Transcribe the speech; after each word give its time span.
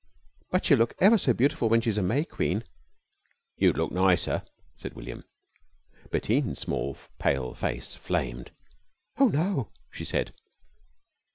"But 0.49 0.65
she'll 0.65 0.79
look 0.79 0.95
ever 0.97 1.19
so 1.19 1.31
beautiful 1.31 1.69
when 1.69 1.79
she's 1.81 1.99
a 1.99 2.01
May 2.01 2.25
Queen." 2.25 2.63
"You'd 3.55 3.77
look 3.77 3.91
nicer," 3.91 4.41
said 4.75 4.95
William. 4.95 5.23
Bettine's 6.09 6.57
small 6.57 6.97
pale 7.19 7.53
face 7.53 7.93
flamed. 7.93 8.49
"Oh 9.19 9.27
no," 9.27 9.69
she 9.91 10.03
said. 10.03 10.33